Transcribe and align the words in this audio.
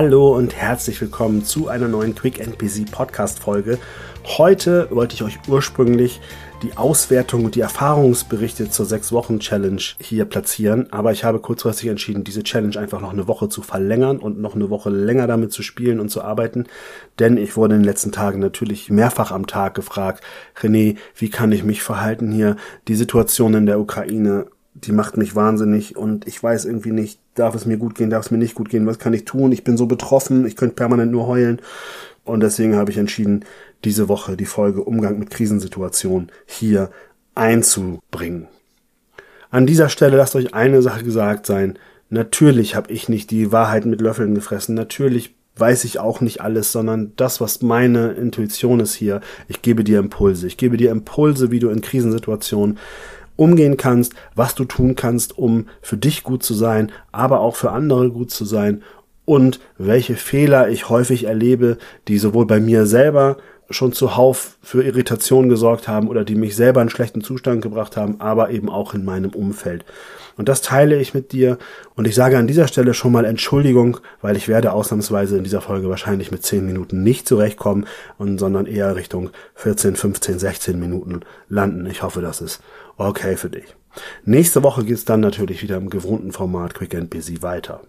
Hallo 0.00 0.36
und 0.36 0.54
herzlich 0.54 1.00
willkommen 1.00 1.44
zu 1.44 1.66
einer 1.66 1.88
neuen 1.88 2.14
Quick 2.14 2.56
Busy 2.56 2.84
Podcast 2.84 3.40
Folge. 3.40 3.80
Heute 4.24 4.86
wollte 4.92 5.16
ich 5.16 5.24
euch 5.24 5.40
ursprünglich 5.48 6.20
die 6.62 6.76
Auswertung 6.76 7.44
und 7.44 7.56
die 7.56 7.62
Erfahrungsberichte 7.62 8.70
zur 8.70 8.86
6-Wochen-Challenge 8.86 9.82
hier 9.98 10.24
platzieren, 10.26 10.86
aber 10.92 11.10
ich 11.10 11.24
habe 11.24 11.40
kurzfristig 11.40 11.88
entschieden, 11.88 12.22
diese 12.22 12.44
Challenge 12.44 12.78
einfach 12.78 13.00
noch 13.00 13.12
eine 13.12 13.26
Woche 13.26 13.48
zu 13.48 13.60
verlängern 13.60 14.18
und 14.18 14.38
noch 14.38 14.54
eine 14.54 14.70
Woche 14.70 14.90
länger 14.90 15.26
damit 15.26 15.50
zu 15.50 15.64
spielen 15.64 15.98
und 15.98 16.10
zu 16.10 16.22
arbeiten, 16.22 16.66
denn 17.18 17.36
ich 17.36 17.56
wurde 17.56 17.74
in 17.74 17.80
den 17.80 17.88
letzten 17.88 18.12
Tagen 18.12 18.38
natürlich 18.38 18.90
mehrfach 18.90 19.32
am 19.32 19.48
Tag 19.48 19.74
gefragt, 19.74 20.22
René, 20.60 20.96
wie 21.16 21.28
kann 21.28 21.50
ich 21.50 21.64
mich 21.64 21.82
verhalten 21.82 22.30
hier? 22.30 22.54
Die 22.86 22.94
Situation 22.94 23.52
in 23.52 23.66
der 23.66 23.80
Ukraine, 23.80 24.46
die 24.74 24.92
macht 24.92 25.16
mich 25.16 25.34
wahnsinnig 25.34 25.96
und 25.96 26.28
ich 26.28 26.40
weiß 26.40 26.66
irgendwie 26.66 26.92
nicht, 26.92 27.18
darf 27.38 27.54
es 27.54 27.66
mir 27.66 27.76
gut 27.76 27.94
gehen, 27.94 28.10
darf 28.10 28.26
es 28.26 28.30
mir 28.30 28.38
nicht 28.38 28.54
gut 28.54 28.68
gehen, 28.68 28.86
was 28.86 28.98
kann 28.98 29.14
ich 29.14 29.24
tun? 29.24 29.52
Ich 29.52 29.64
bin 29.64 29.76
so 29.76 29.86
betroffen, 29.86 30.46
ich 30.46 30.56
könnte 30.56 30.74
permanent 30.74 31.12
nur 31.12 31.26
heulen. 31.26 31.60
Und 32.24 32.40
deswegen 32.40 32.76
habe 32.76 32.90
ich 32.90 32.98
entschieden, 32.98 33.44
diese 33.84 34.08
Woche 34.08 34.36
die 34.36 34.44
Folge 34.44 34.82
Umgang 34.82 35.18
mit 35.18 35.30
Krisensituationen 35.30 36.30
hier 36.46 36.90
einzubringen. 37.34 38.48
An 39.50 39.66
dieser 39.66 39.88
Stelle 39.88 40.18
lasst 40.18 40.36
euch 40.36 40.52
eine 40.52 40.82
Sache 40.82 41.04
gesagt 41.04 41.46
sein. 41.46 41.78
Natürlich 42.10 42.74
habe 42.74 42.92
ich 42.92 43.08
nicht 43.08 43.30
die 43.30 43.50
Wahrheit 43.52 43.86
mit 43.86 44.00
Löffeln 44.00 44.34
gefressen. 44.34 44.74
Natürlich 44.74 45.34
weiß 45.56 45.84
ich 45.84 45.98
auch 45.98 46.20
nicht 46.20 46.40
alles, 46.40 46.72
sondern 46.72 47.12
das, 47.16 47.40
was 47.40 47.62
meine 47.62 48.12
Intuition 48.12 48.80
ist 48.80 48.94
hier, 48.94 49.20
ich 49.48 49.62
gebe 49.62 49.84
dir 49.84 49.98
Impulse. 49.98 50.46
Ich 50.46 50.56
gebe 50.56 50.76
dir 50.76 50.90
Impulse, 50.90 51.50
wie 51.50 51.60
du 51.60 51.70
in 51.70 51.80
Krisensituationen 51.80 52.78
umgehen 53.38 53.76
kannst, 53.76 54.14
was 54.34 54.54
du 54.54 54.64
tun 54.64 54.96
kannst, 54.96 55.38
um 55.38 55.68
für 55.80 55.96
dich 55.96 56.24
gut 56.24 56.42
zu 56.42 56.52
sein, 56.52 56.92
aber 57.12 57.40
auch 57.40 57.56
für 57.56 57.70
andere 57.70 58.10
gut 58.10 58.30
zu 58.30 58.44
sein 58.44 58.82
und 59.24 59.60
welche 59.78 60.16
Fehler 60.16 60.68
ich 60.68 60.88
häufig 60.88 61.24
erlebe, 61.24 61.78
die 62.08 62.18
sowohl 62.18 62.46
bei 62.46 62.60
mir 62.60 62.86
selber 62.86 63.36
schon 63.70 63.92
zuhauf 63.92 64.56
für 64.62 64.82
Irritation 64.82 65.48
gesorgt 65.48 65.86
haben 65.86 66.08
oder 66.08 66.24
die 66.24 66.34
mich 66.34 66.56
selber 66.56 66.80
in 66.82 66.88
schlechten 66.88 67.20
Zustand 67.20 67.62
gebracht 67.62 67.96
haben, 67.96 68.20
aber 68.20 68.50
eben 68.50 68.70
auch 68.70 68.94
in 68.94 69.04
meinem 69.04 69.30
Umfeld. 69.30 69.84
Und 70.38 70.48
das 70.48 70.62
teile 70.62 70.98
ich 70.98 71.14
mit 71.14 71.32
dir 71.32 71.58
und 71.94 72.06
ich 72.06 72.14
sage 72.14 72.38
an 72.38 72.46
dieser 72.46 72.68
Stelle 72.68 72.94
schon 72.94 73.12
mal 73.12 73.24
Entschuldigung, 73.24 73.98
weil 74.22 74.36
ich 74.36 74.48
werde 74.48 74.72
ausnahmsweise 74.72 75.36
in 75.36 75.44
dieser 75.44 75.60
Folge 75.60 75.90
wahrscheinlich 75.90 76.30
mit 76.30 76.44
10 76.44 76.64
Minuten 76.64 77.02
nicht 77.02 77.28
zurechtkommen, 77.28 77.86
und, 78.16 78.38
sondern 78.38 78.64
eher 78.64 78.96
Richtung 78.96 79.30
14, 79.56 79.96
15, 79.96 80.38
16 80.38 80.78
Minuten 80.78 81.20
landen. 81.48 81.86
Ich 81.86 82.02
hoffe, 82.02 82.22
das 82.22 82.40
ist 82.40 82.62
okay 82.98 83.36
für 83.36 83.50
dich. 83.50 83.76
Nächste 84.24 84.62
Woche 84.62 84.84
geht 84.84 84.96
es 84.96 85.04
dann 85.04 85.20
natürlich 85.20 85.62
wieder 85.62 85.76
im 85.76 85.90
gewohnten 85.90 86.32
Format 86.32 86.74
Quick 86.74 86.94
and 86.94 87.10
Busy 87.10 87.42
weiter. 87.42 87.82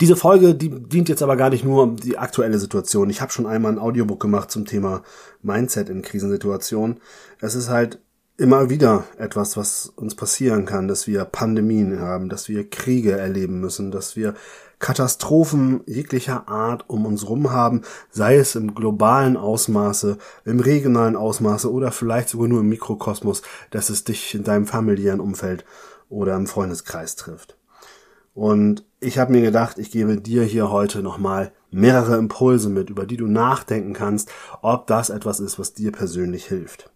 Diese 0.00 0.16
Folge, 0.16 0.54
die 0.54 0.68
dient 0.68 1.08
jetzt 1.08 1.22
aber 1.22 1.36
gar 1.36 1.50
nicht 1.50 1.64
nur 1.64 1.82
um 1.82 1.96
die 1.96 2.18
aktuelle 2.18 2.58
Situation. 2.58 3.08
Ich 3.08 3.22
habe 3.22 3.32
schon 3.32 3.46
einmal 3.46 3.72
ein 3.72 3.78
Audiobook 3.78 4.20
gemacht 4.20 4.50
zum 4.50 4.66
Thema 4.66 5.02
Mindset 5.40 5.88
in 5.88 6.02
Krisensituationen. 6.02 7.00
Es 7.40 7.54
ist 7.54 7.70
halt 7.70 7.98
immer 8.36 8.68
wieder 8.68 9.04
etwas, 9.16 9.56
was 9.56 9.86
uns 9.86 10.14
passieren 10.14 10.66
kann, 10.66 10.88
dass 10.88 11.06
wir 11.06 11.24
Pandemien 11.24 12.00
haben, 12.00 12.28
dass 12.28 12.50
wir 12.50 12.68
Kriege 12.68 13.12
erleben 13.12 13.60
müssen, 13.60 13.90
dass 13.90 14.16
wir 14.16 14.34
Katastrophen 14.78 15.80
jeglicher 15.86 16.48
Art 16.48 16.84
um 16.88 17.06
uns 17.06 17.28
rum 17.28 17.50
haben, 17.50 17.82
sei 18.10 18.36
es 18.36 18.54
im 18.56 18.74
globalen 18.74 19.36
Ausmaße, 19.36 20.18
im 20.44 20.60
regionalen 20.60 21.16
Ausmaße 21.16 21.72
oder 21.72 21.92
vielleicht 21.92 22.28
sogar 22.28 22.48
nur 22.48 22.60
im 22.60 22.68
Mikrokosmos, 22.68 23.42
dass 23.70 23.88
es 23.88 24.04
dich 24.04 24.34
in 24.34 24.44
deinem 24.44 24.66
familiären 24.66 25.20
Umfeld 25.20 25.64
oder 26.08 26.36
im 26.36 26.46
Freundeskreis 26.46 27.16
trifft. 27.16 27.56
Und 28.34 28.84
ich 29.00 29.18
habe 29.18 29.32
mir 29.32 29.40
gedacht, 29.40 29.78
ich 29.78 29.90
gebe 29.90 30.20
dir 30.20 30.44
hier 30.44 30.70
heute 30.70 31.02
nochmal 31.02 31.52
mehrere 31.70 32.16
Impulse 32.18 32.68
mit, 32.68 32.90
über 32.90 33.06
die 33.06 33.16
du 33.16 33.26
nachdenken 33.26 33.94
kannst, 33.94 34.30
ob 34.60 34.86
das 34.86 35.08
etwas 35.08 35.40
ist, 35.40 35.58
was 35.58 35.72
dir 35.72 35.90
persönlich 35.90 36.44
hilft. 36.44 36.90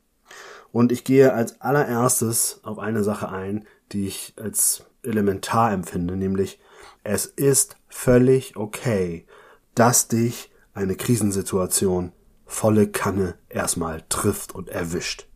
Und 0.70 0.92
ich 0.92 1.02
gehe 1.02 1.32
als 1.32 1.60
allererstes 1.62 2.60
auf 2.62 2.78
eine 2.78 3.02
Sache 3.02 3.30
ein, 3.30 3.64
die 3.92 4.06
ich 4.06 4.34
als 4.40 4.84
elementar 5.02 5.72
empfinde, 5.72 6.14
nämlich 6.14 6.60
es 7.02 7.26
ist 7.26 7.76
völlig 7.88 8.56
okay, 8.56 9.26
dass 9.74 10.08
dich 10.08 10.50
eine 10.74 10.96
Krisensituation 10.96 12.12
volle 12.46 12.88
Kanne 12.88 13.36
erstmal 13.48 14.02
trifft 14.08 14.54
und 14.54 14.68
erwischt. 14.68 15.26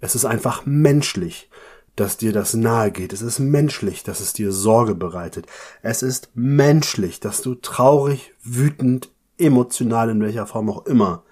Es 0.00 0.14
ist 0.14 0.24
einfach 0.24 0.66
menschlich, 0.66 1.50
dass 1.96 2.16
dir 2.16 2.32
das 2.32 2.54
nahe 2.54 2.90
geht. 2.90 3.12
Es 3.12 3.22
ist 3.22 3.38
menschlich, 3.38 4.02
dass 4.02 4.20
es 4.20 4.32
dir 4.32 4.50
Sorge 4.52 4.94
bereitet. 4.94 5.46
Es 5.82 6.02
ist 6.02 6.30
menschlich, 6.34 7.20
dass 7.20 7.42
du 7.42 7.54
traurig, 7.54 8.34
wütend, 8.42 9.10
emotional 9.38 10.10
in 10.10 10.20
welcher 10.20 10.46
Form 10.46 10.70
auch 10.70 10.86
immer 10.86 11.24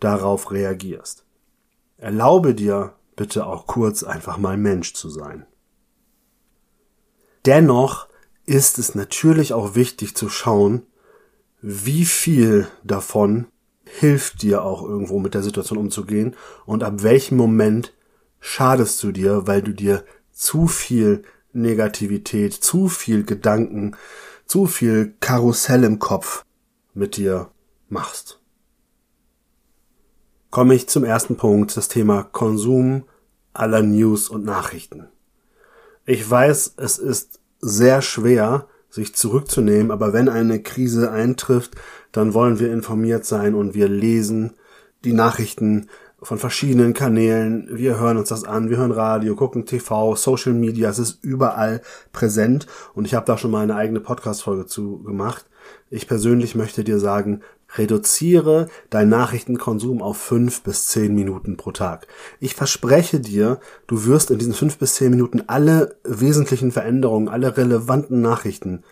darauf 0.00 0.50
reagierst. 0.50 1.24
Erlaube 1.98 2.54
dir 2.54 2.94
bitte 3.14 3.46
auch 3.46 3.66
kurz 3.66 4.02
einfach 4.02 4.38
mal 4.38 4.56
Mensch 4.56 4.94
zu 4.94 5.08
sein. 5.08 5.46
Dennoch 7.44 8.08
ist 8.46 8.78
es 8.78 8.94
natürlich 8.94 9.52
auch 9.52 9.74
wichtig 9.74 10.16
zu 10.16 10.28
schauen, 10.28 10.82
wie 11.60 12.04
viel 12.04 12.68
davon 12.84 13.46
hilft 13.84 14.42
dir 14.42 14.62
auch 14.64 14.82
irgendwo 14.82 15.18
mit 15.18 15.34
der 15.34 15.42
Situation 15.42 15.78
umzugehen 15.78 16.36
und 16.64 16.82
ab 16.82 17.02
welchem 17.02 17.36
Moment 17.36 17.92
schadest 18.40 19.02
du 19.02 19.12
dir, 19.12 19.46
weil 19.46 19.62
du 19.62 19.72
dir 19.72 20.04
zu 20.32 20.66
viel 20.66 21.24
Negativität, 21.52 22.52
zu 22.52 22.88
viel 22.88 23.24
Gedanken, 23.24 23.96
zu 24.46 24.66
viel 24.66 25.14
Karussell 25.20 25.84
im 25.84 25.98
Kopf 25.98 26.44
mit 26.94 27.16
dir 27.16 27.50
machst. 27.88 28.40
Komme 30.50 30.74
ich 30.74 30.88
zum 30.88 31.04
ersten 31.04 31.36
Punkt, 31.36 31.76
das 31.76 31.88
Thema 31.88 32.22
Konsum 32.22 33.04
aller 33.52 33.82
News 33.82 34.28
und 34.28 34.44
Nachrichten. 34.44 35.08
Ich 36.04 36.28
weiß, 36.28 36.74
es 36.76 36.98
ist 36.98 37.40
sehr 37.60 38.02
schwer, 38.02 38.66
sich 38.90 39.14
zurückzunehmen, 39.14 39.90
aber 39.90 40.12
wenn 40.12 40.28
eine 40.28 40.62
Krise 40.62 41.10
eintrifft, 41.10 41.74
dann 42.12 42.34
wollen 42.34 42.58
wir 42.58 42.72
informiert 42.72 43.24
sein 43.24 43.54
und 43.54 43.74
wir 43.74 43.88
lesen 43.88 44.54
die 45.04 45.12
Nachrichten 45.12 45.88
von 46.22 46.38
verschiedenen 46.38 46.94
Kanälen. 46.94 47.68
Wir 47.70 48.00
hören 48.00 48.16
uns 48.16 48.30
das 48.30 48.44
an, 48.44 48.70
wir 48.70 48.78
hören 48.78 48.92
Radio, 48.92 49.36
gucken 49.36 49.66
TV, 49.66 50.16
Social 50.16 50.54
Media, 50.54 50.88
es 50.88 50.98
ist 50.98 51.22
überall 51.22 51.82
präsent 52.12 52.66
und 52.94 53.04
ich 53.04 53.14
habe 53.14 53.26
da 53.26 53.36
schon 53.36 53.50
mal 53.50 53.62
eine 53.62 53.76
eigene 53.76 54.00
Podcast-Folge 54.00 54.66
zu 54.66 55.02
gemacht. 55.02 55.44
Ich 55.90 56.08
persönlich 56.08 56.54
möchte 56.54 56.84
dir 56.84 56.98
sagen, 56.98 57.42
reduziere 57.78 58.68
deinen 58.90 59.10
Nachrichtenkonsum 59.10 60.02
auf 60.02 60.16
fünf 60.16 60.62
bis 60.62 60.86
zehn 60.86 61.14
Minuten 61.14 61.56
pro 61.56 61.72
Tag. 61.72 62.06
Ich 62.40 62.54
verspreche 62.54 63.20
dir, 63.20 63.60
du 63.86 64.04
wirst 64.06 64.30
in 64.30 64.38
diesen 64.38 64.54
fünf 64.54 64.78
bis 64.78 64.94
zehn 64.94 65.10
Minuten 65.10 65.44
alle 65.46 65.96
wesentlichen 66.04 66.72
Veränderungen, 66.72 67.28
alle 67.28 67.56
relevanten 67.56 68.20
Nachrichten 68.20 68.82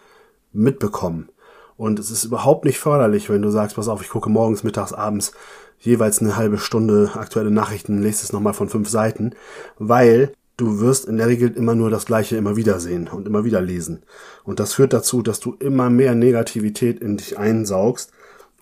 mitbekommen. 0.53 1.28
Und 1.77 1.99
es 1.99 2.11
ist 2.11 2.25
überhaupt 2.25 2.65
nicht 2.65 2.78
förderlich, 2.78 3.28
wenn 3.31 3.43
du 3.43 3.50
sagst, 3.50 3.77
pass 3.77 3.89
auf, 3.89 4.00
ich 4.00 4.09
gucke 4.09 4.31
morgens, 4.31 4.62
mittags, 4.62 4.93
abends 4.93 5.33
jeweils 5.81 6.21
eine 6.21 6.37
halbe 6.37 6.59
Stunde 6.59 7.11
aktuelle 7.15 7.50
Nachrichten, 7.50 8.00
lest 8.00 8.23
es 8.23 8.33
nochmal 8.33 8.55
von 8.55 8.69
fünf 8.69 8.89
Seiten, 8.89 9.34
weil 9.78 10.33
du 10.56 10.81
wirst 10.81 11.06
in 11.06 11.17
der 11.17 11.27
Regel 11.27 11.50
immer 11.50 11.75
nur 11.75 11.91
das 11.91 12.06
Gleiche 12.06 12.37
immer 12.37 12.56
wieder 12.56 12.78
sehen 12.78 13.09
und 13.09 13.27
immer 13.27 13.44
wieder 13.44 13.61
lesen. 13.61 14.03
Und 14.44 14.61
das 14.61 14.75
führt 14.75 14.93
dazu, 14.93 15.21
dass 15.21 15.41
du 15.41 15.56
immer 15.59 15.91
mehr 15.91 16.15
Negativität 16.15 17.00
in 17.00 17.17
dich 17.17 17.39
einsaugst 17.39 18.12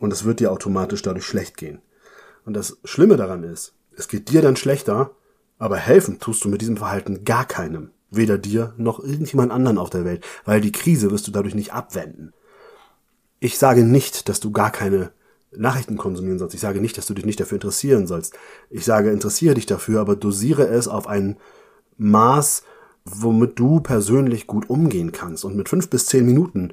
und 0.02 0.12
es 0.12 0.24
wird 0.24 0.40
dir 0.40 0.50
automatisch 0.50 1.00
dadurch 1.02 1.24
schlecht 1.24 1.56
gehen. 1.56 1.80
Und 2.44 2.54
das 2.54 2.78
Schlimme 2.84 3.16
daran 3.16 3.44
ist, 3.44 3.74
es 3.96 4.08
geht 4.08 4.30
dir 4.30 4.42
dann 4.42 4.56
schlechter, 4.56 5.12
aber 5.58 5.76
helfen 5.76 6.18
tust 6.18 6.44
du 6.44 6.48
mit 6.48 6.60
diesem 6.60 6.76
Verhalten 6.76 7.22
gar 7.24 7.44
keinem. 7.44 7.92
Weder 8.10 8.36
dir 8.36 8.74
noch 8.76 8.98
irgendjemand 8.98 9.52
anderen 9.52 9.78
auf 9.78 9.90
der 9.90 10.04
Welt, 10.04 10.24
weil 10.44 10.60
die 10.60 10.72
Krise 10.72 11.12
wirst 11.12 11.28
du 11.28 11.30
dadurch 11.30 11.54
nicht 11.54 11.72
abwenden. 11.72 12.32
Ich 13.38 13.58
sage 13.58 13.84
nicht, 13.84 14.28
dass 14.28 14.40
du 14.40 14.50
gar 14.50 14.72
keine 14.72 15.12
Nachrichten 15.52 15.96
konsumieren 15.96 16.40
sollst. 16.40 16.56
Ich 16.56 16.60
sage 16.60 16.80
nicht, 16.80 16.98
dass 16.98 17.06
du 17.06 17.14
dich 17.14 17.24
nicht 17.24 17.38
dafür 17.38 17.56
interessieren 17.56 18.08
sollst. 18.08 18.34
Ich 18.70 18.84
sage, 18.84 19.12
interessiere 19.12 19.54
dich 19.54 19.66
dafür, 19.66 20.00
aber 20.00 20.16
dosiere 20.16 20.66
es 20.66 20.88
auf 20.88 21.06
ein 21.06 21.36
Maß, 21.96 22.64
womit 23.04 23.56
du 23.56 23.78
persönlich 23.78 24.48
gut 24.48 24.68
umgehen 24.68 25.12
kannst. 25.12 25.44
Und 25.44 25.54
mit 25.54 25.68
fünf 25.68 25.88
bis 25.90 26.06
zehn 26.06 26.26
Minuten 26.26 26.72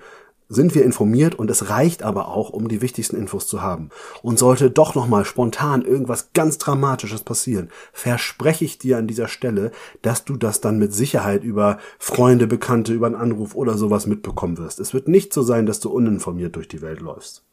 sind 0.50 0.74
wir 0.74 0.84
informiert 0.84 1.36
und 1.36 1.50
es 1.50 1.70
reicht 1.70 2.04
aber 2.04 2.28
auch, 2.28 2.50
um 2.50 2.68
die 2.68 2.82
wichtigsten 2.82 3.16
Infos 3.16 3.48
zu 3.48 3.62
haben. 3.62 3.90
Und 4.24 4.40
sollte 4.40 4.72
doch 4.72 4.96
nochmal 4.96 5.24
spontan 5.24 5.84
irgendwas 5.84 6.34
ganz 6.34 6.58
Dramatisches 6.58 7.22
passieren, 7.22 7.70
verspreche 7.94 8.66
ich 8.66 8.80
dir 8.80 8.98
an 8.98 9.08
dieser 9.08 9.28
Stelle, 9.28 9.72
dass 10.02 10.26
du 10.26 10.36
das 10.36 10.60
dann 10.60 10.80
mit 10.80 10.94
Sicherheit 10.94 11.44
über 11.44 11.78
Freunde, 12.00 12.48
Bekannte, 12.48 12.94
über 12.94 13.06
einen 13.06 13.16
Anruf 13.16 13.56
oder 13.56 13.78
sowas 13.78 14.08
mitbekommen 14.08 14.58
wirst. 14.58 14.80
Es 14.80 14.94
wird 14.94 15.08
nicht 15.08 15.32
so 15.32 15.44
sein, 15.44 15.68
dass 15.68 15.80
du 15.80 15.90
uninformiert 15.90 16.56
durch 16.56 16.68
die 16.68 16.82
Welt 16.82 17.00
läufst. 17.00 17.46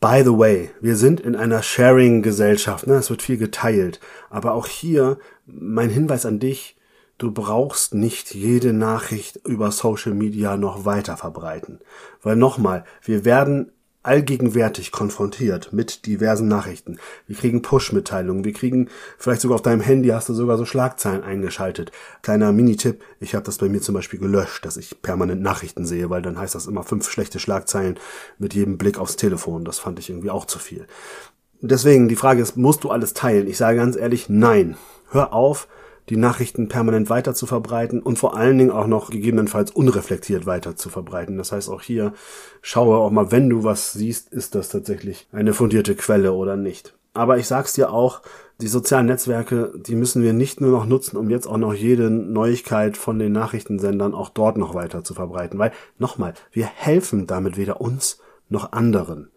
By 0.00 0.22
the 0.24 0.38
way, 0.38 0.70
wir 0.80 0.94
sind 0.94 1.18
in 1.18 1.34
einer 1.34 1.60
Sharing-Gesellschaft, 1.60 2.86
ne? 2.86 2.94
es 2.94 3.10
wird 3.10 3.20
viel 3.20 3.36
geteilt. 3.36 3.98
Aber 4.30 4.54
auch 4.54 4.68
hier 4.68 5.18
mein 5.44 5.90
Hinweis 5.90 6.24
an 6.24 6.38
dich, 6.38 6.77
du 7.18 7.32
brauchst 7.32 7.94
nicht 7.94 8.34
jede 8.34 8.72
Nachricht 8.72 9.36
über 9.44 9.70
Social 9.72 10.14
Media 10.14 10.56
noch 10.56 10.84
weiter 10.84 11.16
verbreiten. 11.16 11.80
Weil 12.22 12.36
nochmal, 12.36 12.84
wir 13.02 13.24
werden 13.24 13.72
allgegenwärtig 14.04 14.92
konfrontiert 14.92 15.72
mit 15.72 16.06
diversen 16.06 16.48
Nachrichten. 16.48 16.98
Wir 17.26 17.36
kriegen 17.36 17.62
Push-Mitteilungen, 17.62 18.44
wir 18.44 18.52
kriegen 18.52 18.88
vielleicht 19.18 19.42
sogar 19.42 19.56
auf 19.56 19.62
deinem 19.62 19.80
Handy 19.80 20.08
hast 20.08 20.28
du 20.28 20.34
sogar 20.34 20.56
so 20.56 20.64
Schlagzeilen 20.64 21.24
eingeschaltet. 21.24 21.90
Kleiner 22.22 22.52
Mini-Tipp, 22.52 23.02
ich 23.20 23.34
habe 23.34 23.44
das 23.44 23.58
bei 23.58 23.68
mir 23.68 23.82
zum 23.82 23.94
Beispiel 23.94 24.20
gelöscht, 24.20 24.64
dass 24.64 24.76
ich 24.76 25.02
permanent 25.02 25.42
Nachrichten 25.42 25.84
sehe, 25.84 26.08
weil 26.08 26.22
dann 26.22 26.38
heißt 26.38 26.54
das 26.54 26.66
immer 26.66 26.84
fünf 26.84 27.10
schlechte 27.10 27.38
Schlagzeilen 27.40 27.98
mit 28.38 28.54
jedem 28.54 28.78
Blick 28.78 28.98
aufs 28.98 29.16
Telefon. 29.16 29.64
Das 29.64 29.78
fand 29.78 29.98
ich 29.98 30.08
irgendwie 30.08 30.30
auch 30.30 30.46
zu 30.46 30.58
viel. 30.58 30.86
Deswegen 31.60 32.08
die 32.08 32.16
Frage 32.16 32.40
ist, 32.40 32.56
musst 32.56 32.84
du 32.84 32.90
alles 32.90 33.14
teilen? 33.14 33.48
Ich 33.48 33.58
sage 33.58 33.78
ganz 33.78 33.96
ehrlich, 33.96 34.28
nein. 34.28 34.76
Hör 35.10 35.32
auf, 35.32 35.66
die 36.08 36.16
Nachrichten 36.16 36.68
permanent 36.68 37.10
weiter 37.10 37.34
zu 37.34 37.46
verbreiten 37.46 38.02
und 38.02 38.18
vor 38.18 38.36
allen 38.36 38.58
Dingen 38.58 38.70
auch 38.70 38.86
noch 38.86 39.10
gegebenenfalls 39.10 39.70
unreflektiert 39.70 40.46
weiter 40.46 40.76
zu 40.76 40.88
verbreiten. 40.88 41.36
Das 41.36 41.52
heißt 41.52 41.68
auch 41.68 41.82
hier, 41.82 42.12
schaue 42.62 42.96
auch 42.96 43.10
mal, 43.10 43.30
wenn 43.30 43.50
du 43.50 43.64
was 43.64 43.92
siehst, 43.92 44.32
ist 44.32 44.54
das 44.54 44.68
tatsächlich 44.68 45.28
eine 45.32 45.52
fundierte 45.52 45.94
Quelle 45.94 46.32
oder 46.32 46.56
nicht. 46.56 46.94
Aber 47.14 47.38
ich 47.38 47.46
sag's 47.46 47.72
dir 47.72 47.92
auch, 47.92 48.22
die 48.60 48.68
sozialen 48.68 49.06
Netzwerke, 49.06 49.72
die 49.76 49.94
müssen 49.94 50.22
wir 50.22 50.32
nicht 50.32 50.60
nur 50.60 50.70
noch 50.70 50.86
nutzen, 50.86 51.16
um 51.16 51.30
jetzt 51.30 51.46
auch 51.46 51.56
noch 51.56 51.74
jede 51.74 52.10
Neuigkeit 52.10 52.96
von 52.96 53.18
den 53.18 53.32
Nachrichtensendern 53.32 54.14
auch 54.14 54.30
dort 54.30 54.56
noch 54.56 54.74
weiter 54.74 55.04
zu 55.04 55.14
verbreiten. 55.14 55.58
Weil, 55.58 55.72
nochmal, 55.98 56.34
wir 56.50 56.66
helfen 56.66 57.26
damit 57.26 57.56
weder 57.56 57.80
uns 57.80 58.20
noch 58.48 58.72
anderen. 58.72 59.30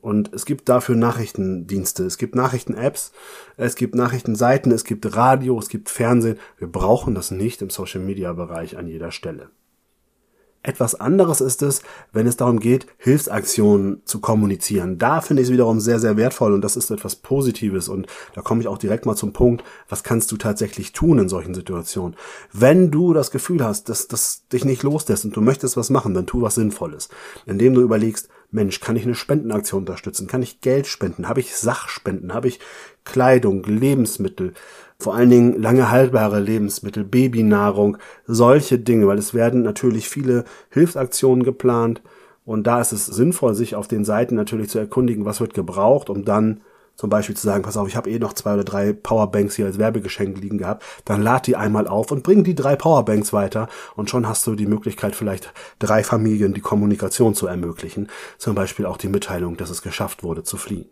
Und 0.00 0.32
es 0.32 0.46
gibt 0.46 0.68
dafür 0.68 0.96
Nachrichtendienste, 0.96 2.04
es 2.04 2.16
gibt 2.16 2.34
Nachrichten-Apps, 2.34 3.12
es 3.56 3.74
gibt 3.74 3.94
Nachrichtenseiten, 3.94 4.72
es 4.72 4.84
gibt 4.84 5.16
Radio, 5.16 5.58
es 5.58 5.68
gibt 5.68 5.90
Fernsehen. 5.90 6.38
Wir 6.58 6.68
brauchen 6.68 7.14
das 7.14 7.30
nicht 7.30 7.60
im 7.60 7.70
Social-Media-Bereich 7.70 8.78
an 8.78 8.86
jeder 8.86 9.10
Stelle. 9.10 9.50
Etwas 10.62 10.94
anderes 10.94 11.40
ist 11.40 11.62
es, 11.62 11.80
wenn 12.12 12.26
es 12.26 12.36
darum 12.36 12.60
geht, 12.60 12.86
Hilfsaktionen 12.98 14.02
zu 14.04 14.20
kommunizieren. 14.20 14.98
Da 14.98 15.22
finde 15.22 15.40
ich 15.40 15.48
es 15.48 15.52
wiederum 15.52 15.80
sehr, 15.80 15.98
sehr 15.98 16.18
wertvoll 16.18 16.52
und 16.52 16.60
das 16.60 16.76
ist 16.76 16.90
etwas 16.90 17.16
Positives 17.16 17.88
und 17.88 18.06
da 18.34 18.42
komme 18.42 18.60
ich 18.60 18.68
auch 18.68 18.76
direkt 18.76 19.06
mal 19.06 19.16
zum 19.16 19.32
Punkt, 19.32 19.64
was 19.88 20.02
kannst 20.02 20.30
du 20.32 20.36
tatsächlich 20.36 20.92
tun 20.92 21.18
in 21.18 21.30
solchen 21.30 21.54
Situationen? 21.54 22.14
Wenn 22.52 22.90
du 22.90 23.14
das 23.14 23.30
Gefühl 23.30 23.64
hast, 23.64 23.88
dass 23.88 24.06
das 24.06 24.48
dich 24.48 24.66
nicht 24.66 24.82
loslässt 24.82 25.24
und 25.24 25.34
du 25.34 25.40
möchtest 25.40 25.78
was 25.78 25.88
machen, 25.88 26.12
dann 26.12 26.26
tu 26.26 26.42
was 26.42 26.56
Sinnvolles. 26.56 27.08
Indem 27.46 27.72
du 27.72 27.80
überlegst, 27.80 28.28
Mensch, 28.50 28.80
kann 28.80 28.96
ich 28.96 29.04
eine 29.04 29.14
Spendenaktion 29.14 29.82
unterstützen? 29.82 30.26
Kann 30.26 30.42
ich 30.42 30.60
Geld 30.60 30.86
spenden? 30.86 31.28
Habe 31.28 31.40
ich 31.40 31.56
Sachspenden? 31.56 32.34
Habe 32.34 32.48
ich 32.48 32.58
Kleidung, 33.04 33.62
Lebensmittel? 33.64 34.54
Vor 34.98 35.14
allen 35.14 35.30
Dingen 35.30 35.60
lange 35.60 35.90
haltbare 35.90 36.40
Lebensmittel, 36.40 37.04
Babynahrung, 37.04 37.96
solche 38.26 38.78
Dinge, 38.78 39.06
weil 39.06 39.18
es 39.18 39.32
werden 39.32 39.62
natürlich 39.62 40.08
viele 40.08 40.44
Hilfsaktionen 40.70 41.42
geplant 41.42 42.02
und 42.44 42.66
da 42.66 42.80
ist 42.80 42.92
es 42.92 43.06
sinnvoll, 43.06 43.54
sich 43.54 43.76
auf 43.76 43.88
den 43.88 44.04
Seiten 44.04 44.34
natürlich 44.34 44.68
zu 44.70 44.78
erkundigen, 44.78 45.24
was 45.24 45.40
wird 45.40 45.54
gebraucht, 45.54 46.10
um 46.10 46.24
dann 46.24 46.62
zum 46.96 47.10
Beispiel 47.10 47.36
zu 47.36 47.46
sagen, 47.46 47.62
pass 47.62 47.76
auf, 47.76 47.88
ich 47.88 47.96
habe 47.96 48.10
eh 48.10 48.18
noch 48.18 48.34
zwei 48.34 48.54
oder 48.54 48.64
drei 48.64 48.92
Powerbanks 48.92 49.56
hier 49.56 49.66
als 49.66 49.78
Werbegeschenk 49.78 50.38
liegen 50.38 50.58
gehabt, 50.58 50.84
dann 51.04 51.22
lad 51.22 51.46
die 51.46 51.56
einmal 51.56 51.88
auf 51.88 52.10
und 52.12 52.22
bring 52.22 52.44
die 52.44 52.54
drei 52.54 52.76
Powerbanks 52.76 53.32
weiter 53.32 53.68
und 53.96 54.10
schon 54.10 54.28
hast 54.28 54.46
du 54.46 54.54
die 54.54 54.66
Möglichkeit, 54.66 55.16
vielleicht 55.16 55.52
drei 55.78 56.04
Familien 56.04 56.54
die 56.54 56.60
Kommunikation 56.60 57.34
zu 57.34 57.46
ermöglichen, 57.46 58.08
zum 58.38 58.54
Beispiel 58.54 58.86
auch 58.86 58.98
die 58.98 59.08
Mitteilung, 59.08 59.56
dass 59.56 59.70
es 59.70 59.82
geschafft 59.82 60.22
wurde 60.22 60.42
zu 60.42 60.56
fliehen. 60.56 60.86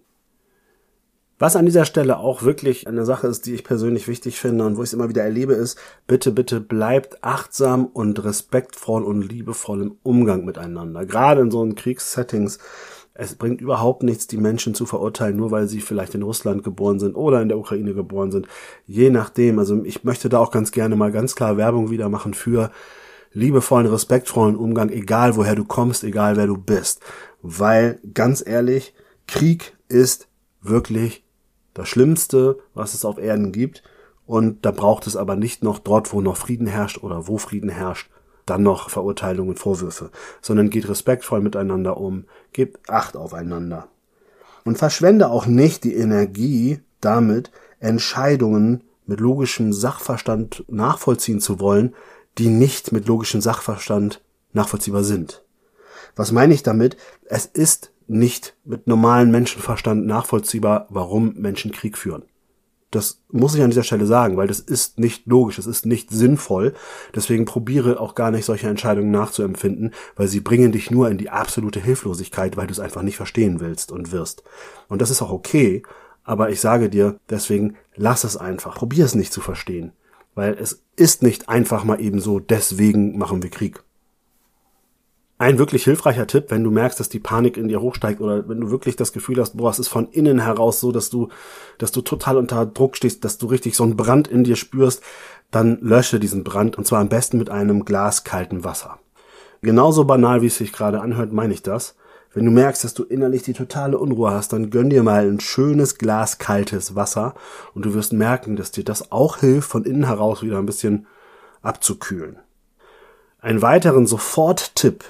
Was 1.41 1.55
an 1.55 1.67
dieser 1.67 1.85
Stelle 1.85 2.19
auch 2.19 2.43
wirklich 2.43 2.89
eine 2.89 3.05
Sache 3.05 3.29
ist, 3.29 3.47
die 3.47 3.55
ich 3.55 3.63
persönlich 3.63 4.09
wichtig 4.09 4.41
finde 4.41 4.67
und 4.67 4.77
wo 4.77 4.83
ich 4.83 4.89
es 4.89 4.93
immer 4.93 5.09
wieder 5.09 5.23
erlebe, 5.23 5.53
ist, 5.53 5.79
bitte, 6.09 6.33
bitte 6.33 6.61
bleibt 6.61 7.23
achtsam 7.23 7.87
und 7.87 8.25
respektvoll 8.25 9.05
und 9.05 9.23
liebevoll 9.23 9.83
im 9.83 9.99
Umgang 10.03 10.45
miteinander. 10.45 11.07
Gerade 11.07 11.43
in 11.43 11.53
so 11.53 11.63
einen 11.63 11.77
Kriegssettings 11.77 12.59
es 13.21 13.35
bringt 13.35 13.61
überhaupt 13.61 14.05
nichts, 14.05 14.29
die 14.29 14.37
Menschen 14.37 14.77
zu 14.77 14.87
verurteilen, 14.87 15.37
nur 15.37 15.51
weil 15.51 15.67
sie 15.67 15.81
vielleicht 15.81 16.15
in 16.15 16.23
Russland 16.23 16.63
geboren 16.63 17.01
sind 17.01 17.17
oder 17.17 17.43
in 17.43 17.49
der 17.49 17.59
Ukraine 17.59 17.93
geboren 17.93 18.31
sind. 18.31 18.47
Je 18.87 19.11
nachdem. 19.11 19.59
Also 19.59 19.83
ich 19.83 20.05
möchte 20.05 20.29
da 20.29 20.39
auch 20.39 20.53
ganz 20.53 20.71
gerne 20.71 20.95
mal 20.95 21.11
ganz 21.11 21.35
klar 21.35 21.57
Werbung 21.57 21.91
wieder 21.91 22.09
machen 22.09 22.33
für 22.33 22.71
liebevollen, 23.33 23.89
respektvollen 23.89 24.55
Umgang, 24.55 24.91
egal 24.91 25.35
woher 25.35 25.57
du 25.57 25.65
kommst, 25.65 26.05
egal 26.05 26.37
wer 26.37 26.47
du 26.47 26.57
bist. 26.57 27.01
Weil, 27.43 27.99
ganz 28.15 28.43
ehrlich, 28.47 28.95
Krieg 29.27 29.77
ist 29.89 30.29
wirklich 30.63 31.25
das 31.75 31.89
Schlimmste, 31.89 32.61
was 32.73 32.95
es 32.95 33.05
auf 33.05 33.19
Erden 33.19 33.51
gibt. 33.51 33.83
Und 34.27 34.65
da 34.65 34.71
braucht 34.71 35.09
es 35.09 35.17
aber 35.17 35.35
nicht 35.35 35.65
noch 35.65 35.81
dort, 35.81 36.13
wo 36.13 36.21
noch 36.21 36.37
Frieden 36.37 36.69
herrscht 36.69 37.03
oder 37.03 37.27
wo 37.27 37.37
Frieden 37.37 37.71
herrscht, 37.71 38.11
dann 38.51 38.63
noch 38.63 38.91
Verurteilungen 38.91 39.51
und 39.51 39.59
Vorwürfe, 39.59 40.11
sondern 40.41 40.71
geht 40.71 40.89
respektvoll 40.89 41.41
miteinander 41.41 41.97
um, 41.97 42.25
gebt 42.53 42.89
Acht 42.91 43.17
aufeinander. 43.17 43.89
Und 44.65 44.79
verschwende 44.79 45.31
auch 45.31 45.47
nicht 45.47 45.85
die 45.85 45.95
Energie 45.95 46.81
damit, 47.01 47.51
Entscheidungen 47.81 48.83
mit 49.07 49.21
logischem 49.21 49.73
Sachverstand 49.73 50.65
nachvollziehen 50.69 51.41
zu 51.41 51.61
wollen, 51.61 51.95
die 52.37 52.49
nicht 52.49 52.93
mit 52.93 53.07
logischem 53.07 53.41
Sachverstand 53.41 54.23
nachvollziehbar 54.53 55.05
sind. 55.05 55.43
Was 56.17 56.33
meine 56.33 56.55
ich 56.55 56.63
damit? 56.63 56.97
Es 57.25 57.47
ist 57.47 57.93
nicht 58.07 58.57
mit 58.65 58.87
normalem 58.87 59.31
Menschenverstand 59.31 60.07
nachvollziehbar, 60.07 60.87
warum 60.91 61.35
Menschen 61.35 61.73
Krieg 61.73 61.97
führen. 61.97 62.25
Das 62.91 63.23
muss 63.31 63.55
ich 63.55 63.63
an 63.63 63.71
dieser 63.71 63.83
Stelle 63.83 64.07
sagen, 64.07 64.37
weil 64.39 64.47
das 64.47 64.61
ist 64.61 64.99
nicht 64.99 65.27
logisch, 65.27 65.57
das 65.57 65.67
ist 65.67 65.85
nicht 65.85 66.11
sinnvoll. 66.11 66.75
Deswegen 67.15 67.45
probiere 67.45 68.01
auch 68.01 68.15
gar 68.15 68.31
nicht 68.31 68.47
solche 68.47 68.69
Entscheidungen 68.69 69.11
nachzuempfinden, 69.11 69.93
weil 70.17 70.29
sie 70.29 70.41
bringen 70.41 70.73
dich 70.73 70.91
nur 70.91 71.11
in 71.11 71.19
die 71.19 71.29
absolute 71.29 71.81
Hilflosigkeit, 71.81 72.57
weil 72.57 72.67
du 72.67 72.73
es 72.73 72.81
einfach 72.81 73.03
nicht 73.03 73.17
verstehen 73.17 73.61
willst 73.61 73.93
und 73.93 74.11
wirst. 74.11 74.43
Und 74.89 75.03
das 75.03 75.11
ist 75.11 75.21
auch 75.21 75.33
okay, 75.33 75.83
aber 76.25 76.51
ich 76.51 76.61
sage 76.61 76.89
dir, 76.89 77.19
deswegen 77.29 77.77
lass 77.95 78.25
es 78.25 78.37
einfach. 78.37 78.75
Probier 78.75 79.05
es 79.05 79.15
nicht 79.15 79.33
zu 79.33 79.41
verstehen, 79.41 79.93
weil 80.35 80.57
es 80.59 80.83
ist 80.97 81.23
nicht 81.23 81.49
einfach 81.49 81.85
mal 81.85 82.01
eben 82.01 82.21
so, 82.21 82.39
deswegen 82.39 83.19
machen 83.19 83.43
wir 83.43 83.51
Krieg. 83.51 83.83
Ein 85.41 85.59
wirklich 85.59 85.85
hilfreicher 85.85 86.27
Tipp, 86.27 86.47
wenn 86.49 86.65
du 86.65 86.73
merkst, 86.73 86.99
dass 86.99 87.09
die 87.09 87.21
Panik 87.21 87.57
in 87.57 87.69
dir 87.69 87.81
hochsteigt 87.81 88.21
oder 88.21 88.49
wenn 88.49 88.61
du 88.61 88.71
wirklich 88.73 88.97
das 88.97 89.13
Gefühl 89.13 89.41
hast, 89.41 89.57
boah, 89.57 89.71
es 89.71 89.79
ist 89.79 89.87
von 89.87 90.09
innen 90.09 90.41
heraus 90.41 90.81
so, 90.81 90.91
dass 90.91 91.11
du, 91.11 91.29
dass 91.79 91.93
du 91.93 92.01
total 92.01 92.37
unter 92.37 92.67
Druck 92.67 92.97
stehst, 92.97 93.25
dass 93.25 93.39
du 93.39 93.47
richtig 93.47 93.77
so 93.77 93.85
einen 93.85 93.97
Brand 93.97 94.27
in 94.27 94.43
dir 94.43 94.57
spürst, 94.57 95.01
dann 95.53 95.79
lösche 95.81 96.19
diesen 96.19 96.43
Brand 96.43 96.77
und 96.77 96.89
zwar 96.89 96.99
am 96.99 97.09
besten 97.09 97.39
mit 97.39 97.51
einem 97.51 97.85
Glas 97.85 98.25
kalten 98.25 98.65
Wasser. 98.65 98.99
Genauso 99.63 100.05
banal, 100.05 100.43
wie 100.43 100.49
es 100.49 100.57
sich 100.59 100.73
gerade 100.73 101.01
anhört, 101.01 101.33
meine 101.33 101.55
ich 101.55 101.63
das. 101.63 101.95
Wenn 102.35 102.45
du 102.45 102.51
merkst, 102.51 102.83
dass 102.83 102.95
du 102.95 103.05
innerlich 103.05 103.45
die 103.45 103.55
totale 103.55 103.97
Unruhe 103.97 104.33
hast, 104.33 104.53
dann 104.53 104.71
gönn 104.71 104.91
dir 104.91 105.05
mal 105.05 105.27
ein 105.29 105.39
schönes 105.39 105.99
Glas 105.99 106.39
kaltes 106.39 106.97
Wasser 106.97 107.35
und 107.75 107.85
du 107.85 107.95
wirst 107.95 108.13
merken, 108.13 108.57
dass 108.57 108.73
dir 108.73 108.85
das 108.85 109.13
auch 109.13 109.39
hilft, 109.39 109.71
von 109.71 109.85
innen 109.85 110.07
heraus 110.07 110.43
wieder 110.43 110.59
ein 110.59 110.67
bisschen 110.67 111.07
abzukühlen. 111.63 112.41
Ein 113.41 113.63
weiteren 113.63 114.07
Sofort-Tipp, 114.07 115.05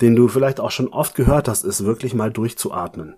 den 0.00 0.16
du 0.16 0.28
vielleicht 0.28 0.60
auch 0.60 0.70
schon 0.70 0.88
oft 0.88 1.14
gehört 1.14 1.48
hast, 1.48 1.64
ist 1.64 1.84
wirklich 1.84 2.14
mal 2.14 2.30
durchzuatmen. 2.30 3.16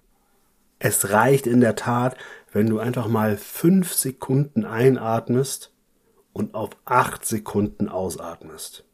Es 0.79 1.11
reicht 1.11 1.47
in 1.47 1.61
der 1.61 1.75
Tat, 1.75 2.17
wenn 2.53 2.69
du 2.69 2.79
einfach 2.79 3.09
mal 3.09 3.37
fünf 3.37 3.93
Sekunden 3.93 4.65
einatmest 4.65 5.73
und 6.33 6.55
auf 6.55 6.71
acht 6.85 7.27
Sekunden 7.27 7.89
ausatmest. 7.89 8.85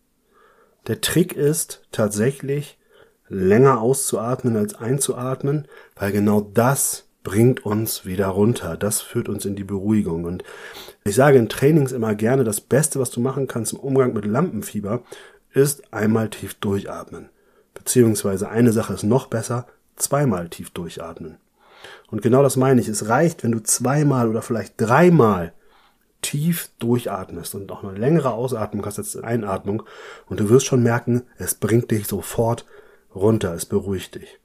Der 0.87 1.00
Trick 1.00 1.35
ist 1.35 1.83
tatsächlich 1.93 2.79
länger 3.29 3.81
auszuatmen 3.81 4.57
als 4.57 4.75
einzuatmen, 4.75 5.67
weil 5.97 6.12
genau 6.12 6.41
das 6.41 7.07
bringt 7.23 7.64
uns 7.64 8.05
wieder 8.05 8.29
runter. 8.29 8.76
Das 8.76 9.00
führt 9.00 9.29
uns 9.29 9.47
in 9.47 9.57
die 9.57 9.64
Beruhigung. 9.64 10.25
Und 10.25 10.45
ich 11.05 11.14
sage 11.14 11.38
in 11.38 11.49
Trainings 11.49 11.93
immer 11.93 12.14
gerne, 12.14 12.45
das 12.45 12.61
Beste, 12.61 13.00
was 13.00 13.11
du 13.11 13.21
machen 13.21 13.47
kannst 13.47 13.73
im 13.73 13.81
Umgang 13.81 14.12
mit 14.12 14.26
Lampenfieber, 14.26 15.03
ist 15.53 15.93
einmal 15.93 16.29
tief 16.29 16.55
durchatmen. 16.55 17.31
Beziehungsweise 17.85 18.49
eine 18.49 18.73
Sache 18.73 18.95
ist 18.95 19.03
noch 19.03 19.26
besser, 19.26 19.67
zweimal 19.97 20.49
tief 20.49 20.71
durchatmen. 20.71 21.37
Und 22.11 22.23
genau 22.23 22.43
das 22.43 22.57
meine 22.57 22.81
ich. 22.81 22.88
Es 22.88 23.09
reicht, 23.09 23.45
wenn 23.45 23.53
du 23.53 23.62
zweimal 23.62 24.29
oder 24.29 24.41
vielleicht 24.41 24.75
dreimal 24.79 25.53
tief 26.23 26.71
durchatmest 26.79 27.55
und 27.55 27.71
auch 27.71 27.85
eine 27.85 27.99
längere 27.99 28.33
Ausatmung 28.33 28.87
hast 28.87 28.99
als 28.99 29.17
Einatmung 29.17 29.83
und 30.26 30.41
du 30.41 30.49
wirst 30.49 30.64
schon 30.64 30.83
merken, 30.83 31.25
es 31.37 31.55
bringt 31.55 31.91
dich 31.91 32.07
sofort 32.07 32.64
runter, 33.14 33.53
es 33.53 33.67
beruhigt 33.67 34.14
dich. 34.14 34.38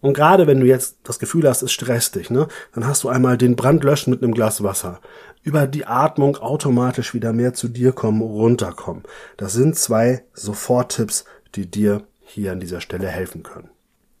Und 0.00 0.14
gerade 0.14 0.46
wenn 0.46 0.60
du 0.60 0.66
jetzt 0.66 0.98
das 1.02 1.18
Gefühl 1.18 1.46
hast, 1.46 1.62
es 1.62 1.72
stresst 1.72 2.14
dich, 2.14 2.30
ne, 2.30 2.48
dann 2.72 2.86
hast 2.86 3.04
du 3.04 3.08
einmal 3.08 3.36
den 3.36 3.56
Brand 3.56 3.84
löschen 3.84 4.12
mit 4.12 4.22
einem 4.22 4.32
Glas 4.32 4.62
Wasser. 4.62 5.00
Über 5.42 5.66
die 5.66 5.86
Atmung 5.86 6.36
automatisch 6.36 7.12
wieder 7.14 7.32
mehr 7.32 7.52
zu 7.52 7.68
dir 7.68 7.92
kommen, 7.92 8.22
runterkommen. 8.22 9.02
Das 9.36 9.52
sind 9.52 9.76
zwei 9.76 10.24
Soforttipps, 10.32 11.24
die 11.54 11.70
dir 11.70 12.06
hier 12.28 12.52
an 12.52 12.60
dieser 12.60 12.80
Stelle 12.80 13.08
helfen 13.08 13.42
können. 13.42 13.70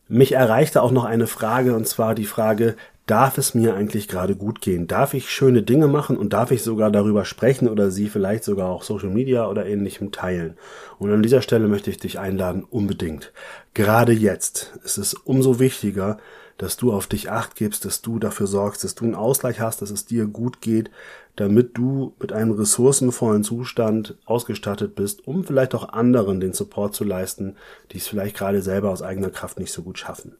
Mich 0.08 0.32
erreichte 0.32 0.82
auch 0.82 0.90
noch 0.90 1.04
eine 1.04 1.26
Frage, 1.26 1.74
und 1.74 1.86
zwar 1.86 2.14
die 2.14 2.24
Frage, 2.24 2.76
darf 3.06 3.38
es 3.38 3.54
mir 3.54 3.74
eigentlich 3.74 4.08
gerade 4.08 4.36
gut 4.36 4.60
gehen? 4.60 4.86
Darf 4.86 5.14
ich 5.14 5.30
schöne 5.30 5.62
Dinge 5.62 5.88
machen 5.88 6.16
und 6.16 6.32
darf 6.32 6.50
ich 6.50 6.62
sogar 6.62 6.90
darüber 6.90 7.24
sprechen 7.24 7.68
oder 7.68 7.90
sie 7.90 8.08
vielleicht 8.08 8.44
sogar 8.44 8.68
auch 8.68 8.82
Social 8.82 9.10
Media 9.10 9.48
oder 9.48 9.66
ähnlichem 9.66 10.12
teilen? 10.12 10.56
Und 10.98 11.12
an 11.12 11.22
dieser 11.22 11.42
Stelle 11.42 11.68
möchte 11.68 11.90
ich 11.90 11.98
dich 11.98 12.18
einladen, 12.18 12.64
unbedingt. 12.64 13.32
Gerade 13.74 14.12
jetzt 14.12 14.72
ist 14.84 14.98
es 14.98 15.14
umso 15.14 15.58
wichtiger, 15.58 16.18
dass 16.58 16.76
du 16.76 16.92
auf 16.92 17.06
dich 17.06 17.30
acht 17.30 17.54
gibst, 17.54 17.84
dass 17.84 18.02
du 18.02 18.18
dafür 18.18 18.46
sorgst, 18.46 18.84
dass 18.84 18.94
du 18.94 19.04
einen 19.04 19.14
Ausgleich 19.14 19.60
hast, 19.60 19.80
dass 19.80 19.90
es 19.90 20.06
dir 20.06 20.26
gut 20.26 20.60
geht, 20.60 20.90
damit 21.38 21.78
du 21.78 22.16
mit 22.20 22.32
einem 22.32 22.50
ressourcenvollen 22.50 23.44
Zustand 23.44 24.16
ausgestattet 24.24 24.96
bist, 24.96 25.28
um 25.28 25.44
vielleicht 25.44 25.72
auch 25.76 25.90
anderen 25.90 26.40
den 26.40 26.52
Support 26.52 26.96
zu 26.96 27.04
leisten, 27.04 27.54
die 27.92 27.98
es 27.98 28.08
vielleicht 28.08 28.36
gerade 28.36 28.60
selber 28.60 28.90
aus 28.90 29.02
eigener 29.02 29.30
Kraft 29.30 29.60
nicht 29.60 29.72
so 29.72 29.82
gut 29.82 29.98
schaffen. 29.98 30.36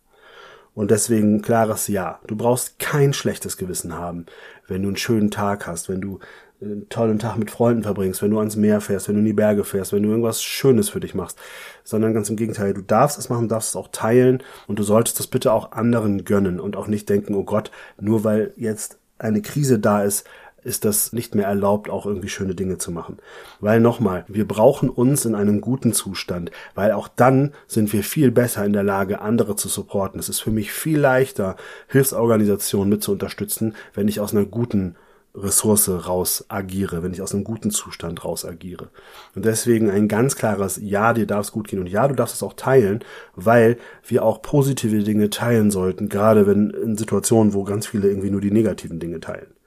Und 0.75 0.91
deswegen 0.91 1.41
klares 1.41 1.87
Ja. 1.87 2.19
Du 2.27 2.35
brauchst 2.35 2.81
kein 2.81 3.13
schlechtes 3.13 3.57
Gewissen 3.57 3.95
haben, 3.95 4.27
wenn 4.67 4.83
du 4.83 4.89
einen 4.89 4.97
schönen 4.97 5.31
Tag 5.31 5.69
hast, 5.69 5.89
wenn 5.89 6.01
du 6.01 6.19
einen 6.61 6.89
tollen 6.89 7.21
Tag 7.21 7.37
mit 7.37 7.53
Freunden 7.53 7.85
verbringst, 7.85 8.21
wenn 8.21 8.33
du 8.33 8.39
ans 8.41 8.57
Meer 8.57 8.81
fährst, 8.81 9.07
wenn 9.07 9.15
du 9.15 9.21
in 9.21 9.27
die 9.27 9.33
Berge 9.33 9.63
fährst, 9.63 9.93
wenn 9.93 10.03
du 10.03 10.09
irgendwas 10.09 10.43
Schönes 10.43 10.89
für 10.89 10.99
dich 10.99 11.15
machst, 11.15 11.39
sondern 11.85 12.13
ganz 12.13 12.29
im 12.29 12.35
Gegenteil, 12.35 12.75
du 12.75 12.83
darfst 12.83 13.21
es 13.21 13.29
machen, 13.29 13.49
darfst 13.49 13.71
es 13.71 13.77
auch 13.77 13.89
teilen 13.93 14.43
und 14.67 14.81
du 14.81 14.83
solltest 14.83 15.21
das 15.21 15.29
bitte 15.29 15.53
auch 15.53 15.71
anderen 15.71 16.25
gönnen 16.25 16.59
und 16.59 16.75
auch 16.77 16.89
nicht 16.89 17.09
denken, 17.09 17.37
oh 17.37 17.45
Gott, 17.45 17.71
nur 18.01 18.25
weil 18.25 18.53
jetzt 18.57 18.99
eine 19.19 19.43
Krise 19.43 19.79
da 19.79 20.03
ist, 20.03 20.27
ist 20.63 20.85
das 20.85 21.13
nicht 21.13 21.35
mehr 21.35 21.47
erlaubt, 21.47 21.91
auch 21.91 22.07
irgendwie 22.07 22.29
schöne 22.29 22.55
Dinge 22.55 22.79
zu 22.79 22.91
machen. 22.91 23.19
Weil 23.61 23.81
nochmal, 23.81 24.25
wir 24.29 24.47
brauchen 24.47 24.91
uns 24.91 25.25
in 25.25 25.35
einem 25.35 25.61
guten 25.61 25.93
Zustand, 25.93 26.51
weil 26.75 26.93
auch 26.93 27.09
dann 27.09 27.53
sind 27.67 27.93
wir 27.93 28.03
viel 28.03 28.31
besser 28.31 28.65
in 28.65 28.73
der 28.73 28.83
Lage, 28.83 29.21
andere 29.21 29.57
zu 29.57 29.69
supporten. 29.69 30.21
Es 30.21 30.29
ist 30.29 30.41
für 30.41 30.51
mich 30.51 30.73
viel 30.73 30.99
leichter, 30.99 31.57
Hilfsorganisationen 31.89 32.89
mit 32.89 33.03
zu 33.03 33.13
unterstützen, 33.13 33.75
wenn 33.95 34.09
ich 34.09 34.21
aus 34.21 34.35
einer 34.35 34.45
guten 34.45 34.97
Ressource 35.35 35.89
raus 35.89 36.45
agiere, 36.49 37.03
wenn 37.03 37.13
ich 37.13 37.23
aus 37.23 37.35
einem 37.35 37.45
guten 37.45 37.71
Zustand 37.71 38.25
raus 38.25 38.45
agiere. 38.45 38.89
Und 39.35 39.45
deswegen 39.45 39.91
ein 39.91 40.09
ganz 40.09 40.37
klares 40.37 40.79
Ja, 40.83 41.13
dir 41.13 41.27
darf 41.27 41.47
es 41.47 41.53
gut 41.53 41.69
gehen 41.69 41.79
und 41.79 41.87
ja, 41.87 42.09
du 42.09 42.15
darfst 42.15 42.35
es 42.35 42.43
auch 42.43 42.55
teilen, 42.55 43.05
weil 43.37 43.79
wir 44.07 44.25
auch 44.25 44.43
positive 44.43 45.03
Dinge 45.03 45.31
teilen 45.31 45.71
sollten, 45.71 46.09
gerade 46.09 46.47
wenn 46.47 46.71
in 46.71 46.97
Situationen, 46.97 47.55
wo 47.55 47.65
ganz 47.65 47.87
viele 47.87 48.09
irgendwie 48.09 48.31
nur 48.31 48.41
die 48.41 48.51
negativen 48.51 48.99
Dinge 48.99 49.21
teilen. 49.21 49.58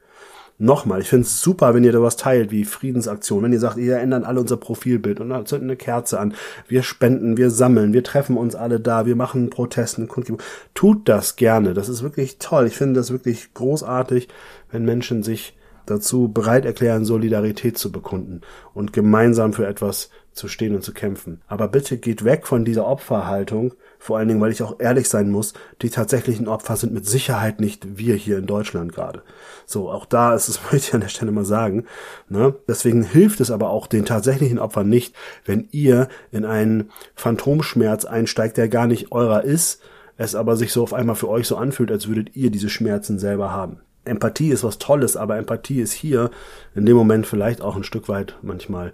Nochmal, 0.64 1.02
ich 1.02 1.10
finde 1.10 1.26
es 1.26 1.42
super, 1.42 1.74
wenn 1.74 1.84
ihr 1.84 1.92
da 1.92 2.04
was 2.04 2.18
teilt, 2.18 2.52
wie 2.52 2.66
Friedensaktion. 2.66 3.42
Wenn 3.42 3.52
ihr 3.52 3.60
sagt, 3.60 3.78
ihr 3.78 3.98
ändern 3.98 4.24
alle 4.24 4.40
unser 4.40 4.58
Profilbild 4.58 5.20
und 5.20 5.48
zünden 5.48 5.72
eine 5.72 5.76
Kerze 5.76 6.20
an. 6.20 6.36
Wir 6.68 6.84
spenden, 6.84 7.36
wir 7.36 7.50
sammeln, 7.50 7.94
wir 7.94 8.04
treffen 8.04 8.38
uns 8.38 8.54
alle 8.54 8.80
da, 8.80 9.08
wir 9.08 9.16
machen 9.16 9.50
Protesten, 9.50 10.08
Kundgebung. 10.08 10.40
Tut 10.76 11.10
das 11.10 11.36
gerne. 11.36 11.74
Das 11.74 11.90
ist 11.90 12.04
wirklich 12.04 12.38
toll. 12.38 12.68
Ich 12.68 12.78
finde 12.78 13.00
das 13.00 13.10
wirklich 13.10 13.56
großartig, 13.56 14.28
wenn 14.72 14.86
Menschen 14.86 15.24
sich 15.24 15.58
dazu 15.88 16.28
bereit 16.28 16.66
erklären, 16.66 17.06
Solidarität 17.06 17.80
zu 17.80 17.92
bekunden 17.92 18.42
und 18.76 18.94
gemeinsam 18.94 19.54
für 19.54 19.66
etwas 19.66 20.12
zu 20.32 20.48
stehen 20.48 20.76
und 20.76 20.84
zu 20.84 20.94
kämpfen. 20.94 21.42
Aber 21.48 21.70
bitte 21.70 21.98
geht 21.98 22.24
weg 22.24 22.46
von 22.46 22.66
dieser 22.66 22.86
Opferhaltung, 22.86 23.74
vor 24.02 24.18
allen 24.18 24.28
Dingen, 24.28 24.42
weil 24.42 24.52
ich 24.52 24.64
auch 24.64 24.80
ehrlich 24.80 25.08
sein 25.08 25.30
muss, 25.30 25.54
die 25.84 25.92
tatsächlichen 25.92 26.48
Opfer 26.48 26.76
sind 26.76 26.92
mit 26.92 27.06
Sicherheit 27.06 27.62
nicht 27.62 28.00
wir 28.00 28.16
hier 28.16 28.40
in 28.40 28.48
Deutschland 28.48 28.94
gerade. 28.94 29.22
So, 29.68 29.92
auch 29.92 30.08
da 30.08 30.34
ist 30.34 30.48
es, 30.48 30.60
möchte 30.72 30.88
ich 30.88 30.94
an 30.96 31.02
der 31.02 31.10
Stelle 31.10 31.32
mal 31.32 31.46
sagen. 31.46 31.86
Ne? 32.28 32.56
Deswegen 32.68 33.04
hilft 33.04 33.42
es 33.42 33.52
aber 33.52 33.70
auch 33.70 33.86
den 33.86 34.04
tatsächlichen 34.04 34.58
Opfern 34.58 34.90
nicht, 34.90 35.16
wenn 35.46 35.68
ihr 35.70 36.08
in 36.32 36.46
einen 36.46 36.90
Phantomschmerz 37.14 38.06
einsteigt, 38.06 38.58
der 38.58 38.70
gar 38.70 38.88
nicht 38.88 39.12
eurer 39.12 39.44
ist, 39.44 39.84
es 40.18 40.34
aber 40.34 40.56
sich 40.56 40.74
so 40.74 40.82
auf 40.82 40.94
einmal 40.94 41.16
für 41.16 41.30
euch 41.30 41.46
so 41.46 41.56
anfühlt, 41.56 41.92
als 41.92 42.08
würdet 42.08 42.36
ihr 42.36 42.50
diese 42.50 42.70
Schmerzen 42.70 43.20
selber 43.20 43.52
haben. 43.52 43.82
Empathie 44.04 44.50
ist 44.50 44.64
was 44.64 44.80
Tolles, 44.80 45.16
aber 45.16 45.38
Empathie 45.38 45.80
ist 45.80 45.94
hier 45.94 46.32
in 46.74 46.88
dem 46.88 46.98
Moment 46.98 47.28
vielleicht 47.28 47.62
auch 47.62 47.76
ein 47.76 47.84
Stück 47.84 48.10
weit 48.10 48.36
manchmal 48.42 48.94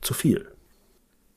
zu 0.00 0.14
viel. 0.14 0.46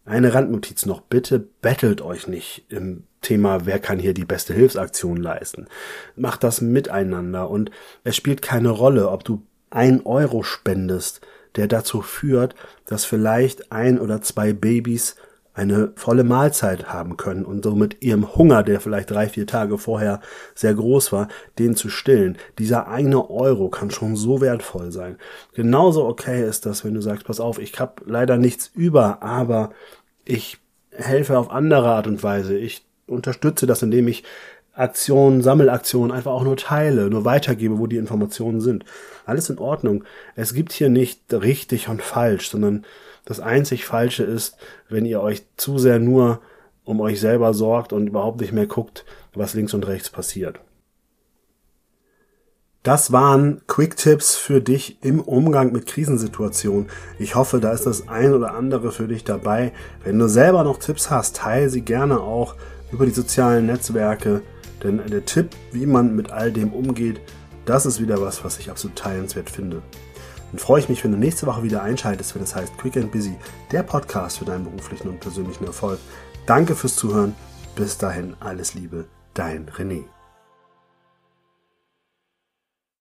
Eine 0.04 0.34
Randnotiz 0.34 0.86
noch, 0.86 1.02
bitte 1.02 1.40
bettelt 1.40 2.02
euch 2.02 2.28
nicht 2.28 2.66
im 2.70 3.04
Thema, 3.22 3.66
wer 3.66 3.80
kann 3.80 4.00
hier 4.00 4.16
die 4.16 4.26
beste 4.26 4.54
Hilfsaktion 4.54 5.18
leisten. 5.18 5.68
Macht 6.16 6.44
das 6.44 6.60
miteinander 6.60 7.50
und 7.50 7.70
es 8.04 8.16
spielt 8.16 8.42
keine 8.42 8.70
Rolle, 8.70 9.10
ob 9.10 9.24
du 9.24 9.44
ein 9.70 10.06
Euro 10.06 10.42
spendest, 10.42 11.22
der 11.56 11.68
dazu 11.68 12.02
führt, 12.02 12.56
dass 12.86 13.06
vielleicht 13.06 13.72
ein 13.72 14.00
oder 14.00 14.22
zwei 14.22 14.54
Babys 14.54 15.16
eine 15.54 15.92
volle 15.96 16.24
Mahlzeit 16.24 16.94
haben 16.94 17.18
können 17.18 17.44
und 17.44 17.64
somit 17.64 18.02
ihrem 18.02 18.36
Hunger, 18.36 18.64
der 18.64 18.80
vielleicht 18.80 19.12
drei, 19.12 19.28
vier 19.28 19.46
Tage 19.46 19.78
vorher 19.78 20.22
sehr 20.56 20.74
groß 20.74 21.12
war, 21.12 21.28
den 21.60 21.76
zu 21.76 21.90
stillen. 21.90 22.38
Dieser 22.58 22.88
eine 22.88 23.30
Euro 23.30 23.70
kann 23.70 23.92
schon 23.92 24.16
so 24.16 24.40
wertvoll 24.40 24.92
sein. 24.92 25.18
Genauso 25.54 26.06
okay 26.06 26.48
ist 26.48 26.66
das, 26.66 26.86
wenn 26.86 26.94
du 26.94 27.02
sagst, 27.02 27.26
pass 27.26 27.42
auf, 27.42 27.60
ich 27.60 27.78
habe 27.80 28.02
leider 28.06 28.38
nichts 28.38 28.72
über, 28.74 29.22
aber 29.22 29.72
ich 30.24 30.58
helfe 30.92 31.38
auf 31.38 31.52
andere 31.52 31.90
Art 31.90 32.08
und 32.08 32.24
Weise. 32.24 32.58
Ich 32.58 32.86
unterstütze 33.08 33.68
das, 33.68 33.82
indem 33.82 34.08
ich 34.08 34.24
Aktionen, 34.74 35.42
Sammelaktionen 35.42 36.12
einfach 36.12 36.32
auch 36.32 36.44
nur 36.44 36.56
teile, 36.56 37.10
nur 37.10 37.26
weitergebe, 37.26 37.78
wo 37.78 37.88
die 37.88 37.98
Informationen 37.98 38.62
sind. 38.62 38.86
Alles 39.26 39.50
in 39.50 39.58
Ordnung. 39.58 40.06
Es 40.36 40.54
gibt 40.54 40.72
hier 40.72 40.90
nicht 40.90 41.22
richtig 41.34 41.90
und 41.90 42.02
falsch, 42.02 42.50
sondern 42.50 42.86
das 43.26 43.40
einzig 43.40 43.86
Falsche 43.86 44.24
ist, 44.24 44.58
wenn 44.90 45.06
ihr 45.06 45.22
euch 45.22 45.44
zu 45.58 45.78
sehr 45.78 46.00
nur 46.00 46.42
um 46.84 47.00
euch 47.00 47.20
selber 47.20 47.54
sorgt 47.54 47.94
und 47.94 48.08
überhaupt 48.08 48.42
nicht 48.42 48.54
mehr 48.54 48.66
guckt, 48.66 49.06
was 49.34 49.54
links 49.54 49.74
und 49.74 49.88
rechts 49.88 50.10
passiert. 50.10 50.60
Das 52.84 53.12
waren 53.12 53.62
Quick-Tipps 53.68 54.36
für 54.36 54.60
dich 54.60 54.98
im 55.04 55.22
Umgang 55.22 55.72
mit 55.72 55.86
Krisensituationen. 55.86 56.90
Ich 57.20 57.36
hoffe, 57.36 57.60
da 57.60 57.72
ist 57.72 57.86
das 57.86 58.08
ein 58.08 58.34
oder 58.34 58.56
andere 58.56 58.92
für 58.92 59.08
dich 59.08 59.24
dabei. 59.24 59.72
Wenn 60.04 60.18
du 60.18 60.28
selber 60.28 60.64
noch 60.64 60.80
Tipps 60.80 61.12
hast, 61.12 61.36
teile 61.36 61.70
sie 61.70 61.82
gerne 61.82 62.20
auch 62.20 62.56
über 62.92 63.06
die 63.06 63.12
sozialen 63.12 63.68
Netzwerke. 63.68 64.42
Denn 64.84 65.00
der 65.12 65.26
Tipp, 65.26 65.50
wie 65.72 65.86
man 65.86 66.16
mit 66.16 66.32
all 66.32 66.52
dem 66.52 66.74
umgeht, 66.74 67.22
das 67.66 67.86
ist 67.86 68.02
wieder 68.02 68.20
was, 68.20 68.44
was 68.44 68.58
ich 68.58 68.72
absolut 68.72 68.98
teilenswert 68.98 69.52
finde. 69.52 69.84
Dann 70.52 70.60
freue 70.60 70.82
ich 70.82 70.90
mich, 70.90 71.04
wenn 71.04 71.12
du 71.12 71.18
nächste 71.18 71.48
Woche 71.48 71.64
wieder 71.64 71.82
einschaltest, 71.82 72.36
wenn 72.36 72.44
es 72.44 72.56
heißt 72.56 72.78
Quick 72.78 72.98
and 72.98 73.12
Busy, 73.12 73.36
der 73.72 73.84
Podcast 73.84 74.40
für 74.40 74.46
deinen 74.46 74.66
beruflichen 74.66 75.08
und 75.08 75.20
persönlichen 75.20 75.66
Erfolg. 75.66 76.00
Danke 76.46 76.76
fürs 76.76 76.96
Zuhören. 76.96 77.36
Bis 77.76 77.98
dahin 77.98 78.36
alles 78.40 78.74
Liebe, 78.74 79.06
dein 79.34 79.70
René. 79.70 80.04